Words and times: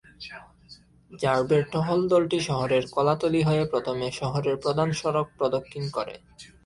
র্যাবের 1.11 1.63
টহল 1.71 2.01
দলটি 2.07 2.39
শহরের 2.47 2.83
কলাতলী 2.95 3.41
হয়ে 3.43 3.63
প্রথমে 3.65 4.07
শহরের 4.19 4.55
প্রধান 4.63 4.89
সড়ক 4.99 5.27
প্রদক্ষিণ 5.37 5.83
করে। 5.89 6.15